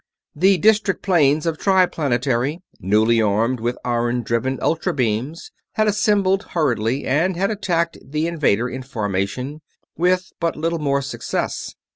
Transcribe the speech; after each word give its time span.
The 0.35 0.57
district 0.57 1.03
planes 1.03 1.45
of 1.45 1.59
Triplanetary, 1.59 2.63
newly 2.79 3.21
armed 3.21 3.59
with 3.59 3.77
iron 3.85 4.23
driven 4.23 4.57
ultra 4.59 4.95
beams, 4.95 5.51
had 5.73 5.87
assembled 5.87 6.41
hurriedly 6.53 7.05
and 7.05 7.37
had 7.37 7.51
attacked 7.51 7.99
the 8.03 8.25
invader 8.25 8.67
in 8.67 8.81
formation, 8.81 9.61
with 9.95 10.31
but 10.39 10.55
little 10.55 10.79
more 10.79 11.03
success. 11.03 11.75